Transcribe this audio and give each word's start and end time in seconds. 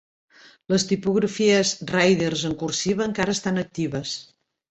"Les 0.73 0.85
tipografies 0.91 1.73
Riders 1.91 2.45
en 2.51 2.57
cursiva 2.63 3.07
encara 3.09 3.37
estan 3.39 3.63
actives. 3.67 4.17